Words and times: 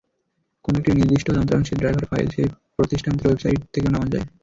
কোনো 0.65 0.75
একটি 0.79 0.91
নির্দিষ্ট 0.93 1.27
যন্ত্রাংশের 1.37 1.79
ড্রাইভার 1.81 2.09
ফাইল 2.11 2.27
সেই 2.35 2.47
প্রতিষ্ঠানটির 2.77 3.27
ওয়েবসাইট 3.27 3.59
থেকেও 3.73 3.91
নামানো 3.93 4.11
যায়। 4.13 4.25